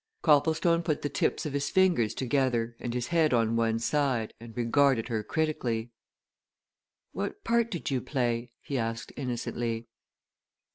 [0.23, 4.57] Copplestone put the tips of his fingers together and his head on one side and
[4.57, 5.91] regarded her critically.
[7.11, 9.89] "What part did you play?" he asked innocently.